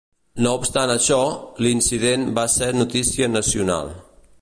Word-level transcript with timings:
No 0.45 0.53
obstant 0.59 0.93
això, 0.93 1.19
l'incident 1.65 2.27
va 2.41 2.49
ser 2.57 2.73
notícia 2.83 3.33
nacional. 3.39 3.97